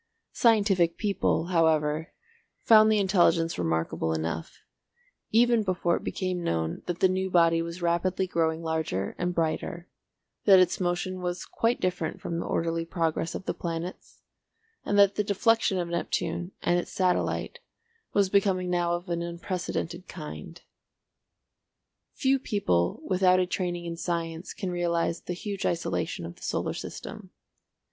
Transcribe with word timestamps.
Scientific 0.31 0.97
people, 0.97 1.43
however, 1.53 2.11
found 2.63 2.91
the 2.91 2.97
intelligence 2.97 3.59
remarkable 3.59 4.13
enough, 4.13 4.63
even 5.29 5.61
before 5.61 5.95
it 5.97 6.03
became 6.03 6.43
known 6.43 6.81
that 6.87 7.01
the 7.01 7.07
new 7.07 7.29
body 7.29 7.61
was 7.61 7.83
rapidly 7.83 8.25
growing 8.25 8.63
larger 8.63 9.13
and 9.19 9.35
brighter, 9.35 9.87
that 10.45 10.57
its 10.57 10.79
motion 10.79 11.21
was 11.21 11.45
quite 11.45 11.79
different 11.79 12.19
from 12.19 12.39
the 12.39 12.47
orderly 12.47 12.83
progress 12.83 13.35
of 13.35 13.45
the 13.45 13.53
planets, 13.53 14.23
and 14.83 14.97
that 14.97 15.13
the 15.17 15.23
deflection 15.23 15.77
of 15.77 15.87
Neptune 15.87 16.51
and 16.63 16.79
its 16.79 16.91
satellite 16.91 17.59
was 18.11 18.27
becoming 18.27 18.71
now 18.71 18.95
of 18.95 19.07
an 19.07 19.21
unprecedented 19.21 20.07
kind. 20.07 20.63
Few 22.15 22.39
people 22.39 23.03
without 23.05 23.39
a 23.39 23.45
training 23.45 23.85
in 23.85 23.97
science 23.97 24.51
can 24.55 24.71
realise 24.71 25.19
the 25.19 25.33
huge 25.33 25.63
isolation 25.63 26.25
of 26.25 26.37
the 26.37 26.41
solar 26.41 26.73
system. 26.73 27.29